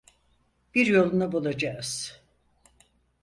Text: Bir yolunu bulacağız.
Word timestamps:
Bir 0.75 0.85
yolunu 0.85 1.31
bulacağız. 1.31 2.21